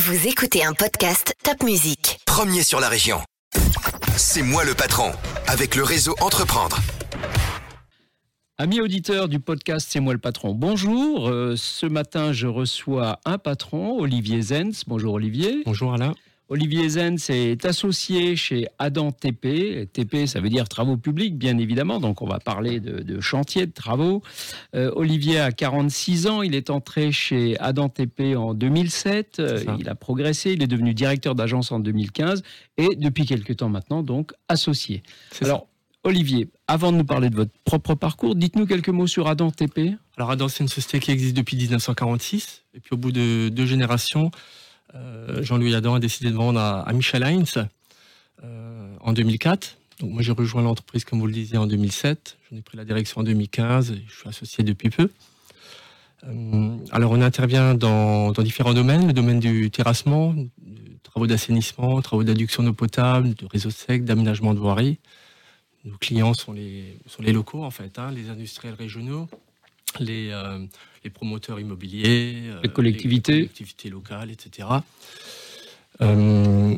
[0.00, 2.20] Vous écoutez un podcast Top Music.
[2.24, 3.18] Premier sur la région.
[4.16, 5.10] C'est moi le patron,
[5.48, 6.78] avec le réseau Entreprendre.
[8.58, 11.28] Amis auditeurs du podcast C'est moi le patron, bonjour.
[11.28, 14.84] Euh, ce matin, je reçois un patron, Olivier Zenz.
[14.86, 15.62] Bonjour Olivier.
[15.66, 16.14] Bonjour Alain.
[16.50, 19.86] Olivier Zenz est associé chez Adam TP.
[19.92, 22.00] TP, ça veut dire travaux publics, bien évidemment.
[22.00, 24.22] Donc, on va parler de, de chantier, de travaux.
[24.74, 26.42] Euh, Olivier a 46 ans.
[26.42, 29.40] Il est entré chez Adam TP en 2007.
[29.40, 30.52] Euh, il a progressé.
[30.52, 32.42] Il est devenu directeur d'agence en 2015
[32.78, 35.02] et depuis quelques temps maintenant, donc associé.
[35.42, 35.66] Alors,
[36.04, 39.96] Olivier, avant de nous parler de votre propre parcours, dites-nous quelques mots sur Adam TP.
[40.16, 42.64] Alors Adam, c'est une société qui existe depuis 1946.
[42.74, 44.30] Et puis au bout de deux générations,
[45.42, 47.58] Jean-Louis Adam a décidé de vendre à, Michel Heinz
[48.44, 49.76] euh, en 2004.
[50.00, 52.38] Donc moi j'ai rejoint l'entreprise, comme vous le disiez, en 2007.
[52.50, 55.10] J'en ai pris la direction en 2015 et je suis associé depuis peu.
[56.24, 60.34] Euh, alors on intervient dans, différents domaines, le domaine du terrassement,
[61.02, 64.98] travaux d'assainissement, travaux d'adduction d'eau potable, de réseaux secs, d'aménagement de voirie.
[65.84, 69.28] Nos clients sont les, sont les locaux en fait, hein, les industriels régionaux,
[70.00, 70.58] les, euh,
[71.04, 73.32] les promoteurs immobiliers, euh, Les collectivités.
[73.32, 74.68] les collectivités locales, etc.
[76.00, 76.74] Euh,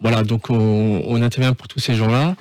[0.00, 2.36] voilà, donc on, on intervient pour tous ces gens-là.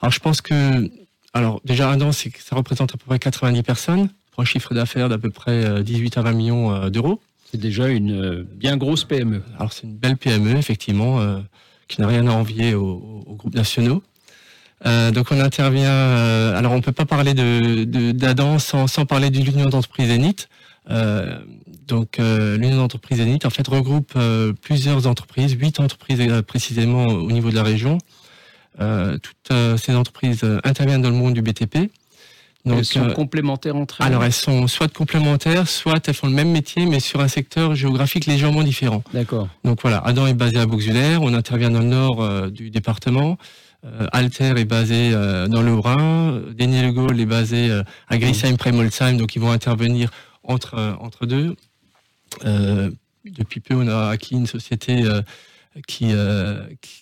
[0.00, 0.90] Alors je pense que,
[1.34, 4.74] alors déjà un an, c'est ça représente à peu près 90 personnes pour un chiffre
[4.74, 7.20] d'affaires d'à peu près euh, 18 à 20 millions d'euros.
[7.50, 9.42] C'est déjà une bien grosse PME.
[9.56, 11.40] Alors c'est une belle PME effectivement euh,
[11.88, 14.02] qui n'a rien à envier aux groupes nationaux.
[14.86, 15.90] Euh, donc on intervient.
[15.90, 20.08] euh, alors on peut pas parler de de- d'Adam sans, sans parler de l'union d'entreprise
[20.08, 20.48] Zénith.
[20.88, 21.38] Euh,
[21.86, 27.06] donc euh, l'union d'entreprise Zénith en fait regroupe euh, plusieurs entreprises, huit entreprises euh, précisément
[27.06, 27.98] au niveau de la région.
[28.80, 31.90] Euh, toutes euh, ces entreprises euh, interviennent dans le monde du BTP.
[32.66, 34.06] Elles sont complémentaires entre elles.
[34.08, 37.74] alors elles sont soit complémentaires, soit elles font le même métier mais sur un secteur
[37.74, 39.02] géographique légèrement différent.
[39.14, 39.48] D'accord.
[39.64, 43.36] Donc voilà, Adam est basé à Bouxwiller, on intervient dans le nord euh, du département.
[43.84, 48.18] Euh, Alter est basé euh, dans le Haut-Rhin, Denis Le Gaulle est basé euh, à
[48.18, 50.10] Grisheim près Molsheim, donc ils vont intervenir
[50.42, 51.56] entre entre deux.
[53.24, 55.04] Depuis peu, on a acquis une société
[55.86, 56.12] qui,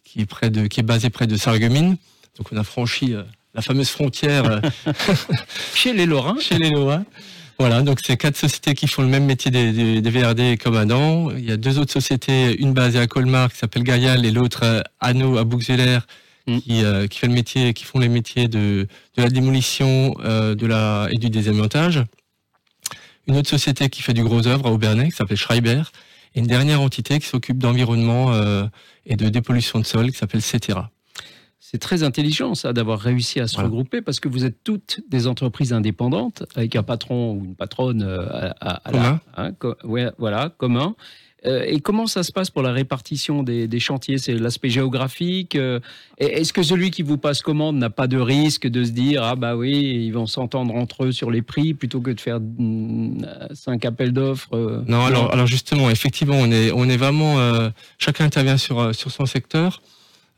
[0.04, 1.96] qui est près de qui est basée près de Sarreguemines.
[2.36, 3.14] Donc on a franchi
[3.54, 4.60] la fameuse frontière
[5.74, 7.04] Chez les Lorrains, chez les Lorrains.
[7.58, 10.76] Voilà, donc c'est quatre sociétés qui font le même métier des, des, des VRD comme
[10.76, 11.30] Adam.
[11.32, 14.84] Il y a deux autres sociétés, une basée à Colmar qui s'appelle Gaïal et l'autre
[15.00, 15.98] Anneau à Bouxwiller
[16.48, 16.58] Mm.
[16.60, 18.86] qui, euh, qui fait le métier, qui font les métiers de,
[19.16, 22.02] de la démolition euh, de la, et du désamiantage.
[23.26, 25.82] Une autre société qui fait du gros œuvre à Aubernais qui s'appelle Schreiber.
[26.34, 28.64] Et une dernière entité qui s'occupe d'environnement euh,
[29.06, 30.90] et de dépollution de sol qui s'appelle Cetera.
[31.58, 33.68] c'est très intelligent ça d'avoir réussi à se Voilà.
[33.68, 38.02] regrouper parce que vous êtes toutes des entreprises indépendantes avec un patron ou une patronne
[38.02, 39.20] à, à- à la- Commun.
[39.36, 39.52] hein,
[39.84, 40.94] ouais, voilà, commun.
[41.46, 44.18] Euh, et comment ça se passe pour la répartition des, des chantiers?
[44.18, 45.78] C'est l'aspect géographique euh,
[46.18, 49.36] Est-ce que celui qui vous passe commande n'a pas de risque de se dire ah
[49.36, 49.70] bah oui
[50.04, 54.12] ils vont s'entendre entre eux sur les prix plutôt que de faire mm, cinq appels
[54.12, 57.36] d'offres euh, Non, alors, alors justement, effectivement, on est, on est vraiment,
[57.98, 59.80] chacun intervient sur, sur son secteur,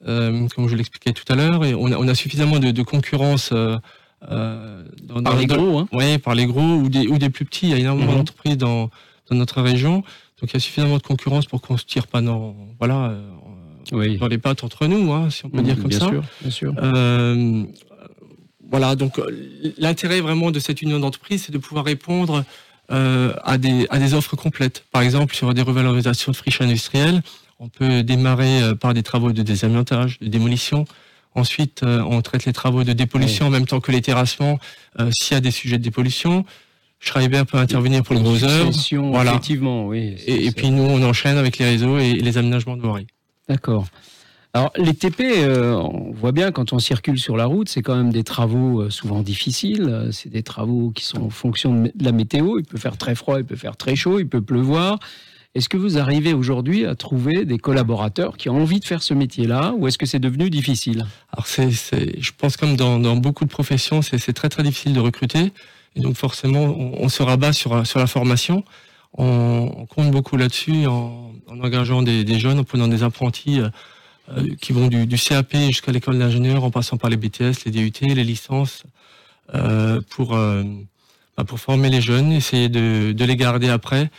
[0.05, 3.53] comme je l'expliquais tout à l'heure, et on a, on a suffisamment de, de concurrence
[3.53, 3.81] dans,
[4.23, 5.89] par dans- les dans- gros hein.
[5.93, 7.69] Oui, par les gros ou des, ou des plus petits.
[7.69, 8.19] Il y a énormément Mhm.
[8.19, 8.91] d'entreprises dans,
[9.31, 10.03] dans notre région,
[10.41, 13.31] donc il y a suffisamment de concurrence pour qu'on se tire pas dans, voilà, euh,
[13.93, 16.09] Oui, dans les pattes entre nous, hein, si on peut dire comme bien ça.
[16.09, 16.75] sûr, bien sûr.
[16.83, 17.65] Euh,
[18.71, 19.27] voilà, donc euh,
[19.79, 22.45] l'intérêt vraiment de cette union d'entreprise, c'est de pouvoir répondre
[22.93, 24.85] euh, à, des, à des offres complètes.
[24.93, 27.23] Par exemple, sur des revalorisations de friches industrielles,
[27.59, 30.85] on peut démarrer euh, par des travaux de désamiantage, de démolition.
[31.37, 34.59] Ensuite, on traite les travaux de dépollution en même temps que les terrassements
[35.13, 36.45] s'il y a des sujets de dépollution.
[37.01, 38.67] Schreiber peut intervenir pour le gros œuvre.
[38.67, 39.33] Succession, Voilà.
[39.33, 40.17] effectivement, oui.
[40.27, 43.07] Et, puis nous, on enchaîne avec les réseaux et, les aménagements de voirie.
[43.49, 43.87] D'accord.
[44.53, 47.97] Alors, les TP, euh, on voit bien quand on circule sur la route, c'est quand
[47.97, 49.87] même des travaux euh, souvent difficiles.
[49.89, 52.59] Euh, C'est des travaux qui sont en fonction de la météo.
[52.59, 54.99] Il peut faire très froid, il peut faire très chaud, il peut pleuvoir.
[55.55, 59.15] Est-ce que vous arrivez aujourd'hui à trouver des collaborateurs qui ont envie de faire ce
[59.15, 61.07] métier-là ou est-ce que c'est devenu difficile?
[61.33, 64.93] Alors c'est, je pense comme dans, dans beaucoup de professions, c'est, c'est très très difficile
[64.93, 65.53] de recruter.
[65.97, 68.65] Et donc forcément, on, on se rabat sur, sur la formation.
[69.19, 73.61] On, on compte beaucoup là-dessus en, en engageant des, des jeunes, en prenant des apprentis
[73.61, 73.69] euh,
[74.31, 77.73] euh, qui vont du, du CAP jusqu'à l'école d'ingénieur, en passant par les BTS, les
[77.73, 78.85] DUT, les licences,
[79.55, 80.63] euh, pour, euh,
[81.37, 84.11] bah, pour former les jeunes, essayer de, de les garder après,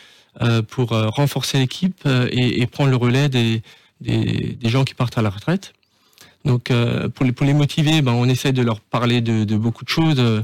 [0.41, 3.62] euh, pour euh, renforcer l'équipe et, et prendre le relais des,
[4.01, 5.73] des, des gens qui partent à la retraite.
[6.44, 9.56] Donc euh, pour, les, pour les motiver, ben, on essaie de leur parler de, de
[9.56, 10.41] beaucoup de choses euh,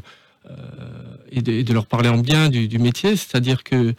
[1.32, 3.94] et, de, et de leur parler en bien du, du métier, c'est-à-dire que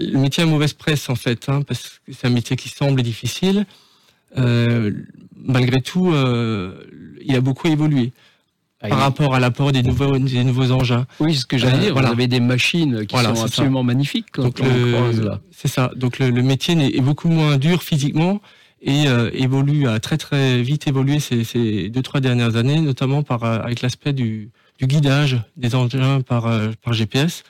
[0.00, 3.02] le métier a mauvaise presse en fait, hein, parce que c'est un métier qui semble
[3.02, 3.66] difficile.
[4.36, 4.92] Euh,
[5.36, 6.74] malgré tout, euh,
[7.24, 8.12] il a beaucoup évolué
[8.80, 11.06] Ah, par rapport à l'apport des nouveaux, des nouveaux engins.
[11.18, 11.92] Oui, ce que j'allais Euh, dire.
[11.94, 12.08] voilà.
[12.08, 13.44] Vous avez des machines qui Voilà, sont ça.
[13.44, 15.40] absolument magnifiques quand Donc on le- croise là.
[15.50, 15.90] c'est ça.
[15.96, 18.40] Donc le, le métier est beaucoup moins dur physiquement
[18.82, 23.22] et euh, évolue a très très vite évolué ces, ces deux trois dernières années, notamment
[23.24, 27.42] par euh, avec l'aspect du, du guidage des engins par euh, par GPS.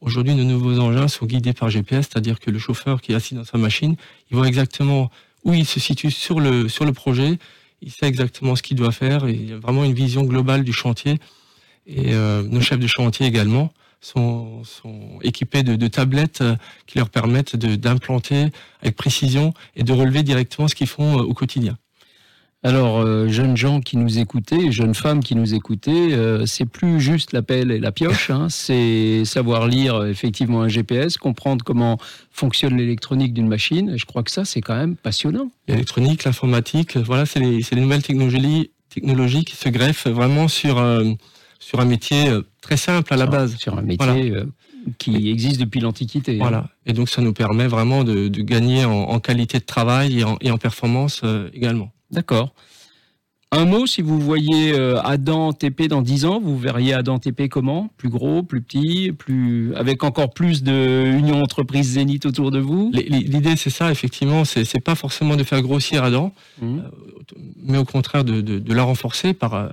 [0.00, 3.34] Aujourd'hui, nos nouveaux engins sont guidés par GPS, c'est-à-dire que le chauffeur qui est assis
[3.34, 3.94] dans sa machine,
[4.30, 5.10] il voit exactement
[5.44, 7.38] où il se situe sur le sur le projet,
[7.82, 10.64] il sait exactement ce qu'il doit faire et il y a vraiment une vision globale
[10.64, 11.18] du chantier.
[11.86, 14.62] Et euh, nos chefs de chantier également sont,
[15.22, 16.56] équipés de, tablettes euh,
[16.86, 18.46] qui leur permettent d'implanter
[18.80, 21.76] avec précision et de relever directement ce qu'ils font au quotidien.
[22.64, 27.00] Alors, euh, jeunes gens qui nous écoutaient, jeunes femmes qui nous écoutaient, euh, c'est plus
[27.00, 31.64] juste la pelle et la pioche, hein, c'est savoir lire euh, effectivement un GPS, comprendre
[31.64, 31.98] comment
[32.30, 33.90] fonctionne l'électronique d'une machine.
[33.90, 35.50] Et je crois que ça, c'est quand même passionnant.
[35.66, 41.02] L'électronique, l'informatique, euh, voilà, c'est les, nouvelles technologies, technologies qui se greffent vraiment sur, euh,
[41.58, 42.30] sur un métier
[42.60, 43.56] très simple à la Sur- base.
[43.56, 44.34] Sur un métier
[44.98, 46.34] qui existe depuis l'Antiquité.
[46.34, 46.38] hein.
[46.40, 46.68] Voilà.
[46.86, 50.24] Et donc, ça nous permet vraiment de, de gagner en, en qualité de travail et
[50.24, 51.22] en, et en performance
[51.54, 51.90] également.
[52.12, 52.52] D'accord.
[53.54, 57.50] Un mot, si vous voyez euh, Adam TP dans 10 ans, vous verriez Adam TP
[57.50, 57.90] comment?
[57.98, 62.90] Plus gros, plus petit, plus avec encore plus de union entreprise Zénith autour de vous?
[62.94, 66.32] L'idée, c'est ça, effectivement, c'est pas forcément de faire grossir Adam,
[66.62, 66.82] Mhm.
[67.62, 69.68] mais au contraire de, de- de la renforcer par, euh,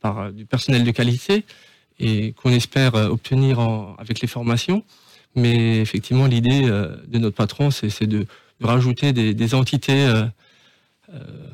[0.00, 1.44] par euh, du personnel de qualité
[2.00, 4.82] et qu'on espère euh, obtenir en- avec les formations.
[5.36, 8.26] Mais effectivement, l'idée euh, de notre patron, c'est de,
[8.60, 10.26] de rajouter des, des entités euh, euh,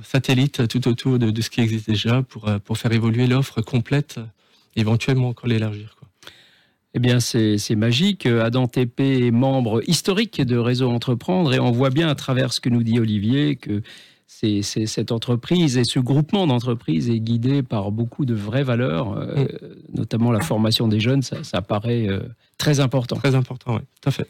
[0.03, 3.61] satellites tout autour de, de ce qui existe déjà pour, euh, pour faire évoluer l'offre
[3.63, 4.19] complète,
[4.77, 5.97] éventuellement encore l'élargir.
[6.95, 8.27] Eh bien, c'est magique.
[8.27, 12.61] Adam TP est membre historique de Réseau Entreprendre et on voit bien à travers ce
[12.61, 13.83] que nous dit Olivier que
[14.27, 19.17] c'est c'est- cette entreprise et ce groupement d'entreprises est guidé par beaucoup de vraies valeurs,
[19.17, 19.47] euh,
[19.95, 22.21] notamment la formation des jeunes, ça, ça paraît euh,
[22.59, 23.17] très important.
[23.17, 24.27] Très important, oui, tout à fait.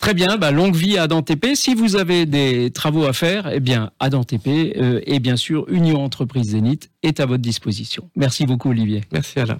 [0.00, 1.54] Très bien, bah, longue vie à Adam TP.
[1.54, 5.66] Si vous avez des travaux à faire, eh bien, Adam TP euh, et bien sûr
[5.68, 8.10] Union Entreprise Zénith est à votre disposition.
[8.14, 9.02] Merci beaucoup Olivier.
[9.12, 9.58] Merci Alain.